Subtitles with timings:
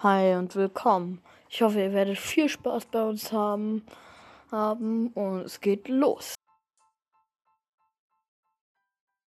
[0.00, 1.20] Hi und willkommen.
[1.48, 3.84] Ich hoffe, ihr werdet viel Spaß bei uns haben,
[4.48, 6.37] haben und es geht los.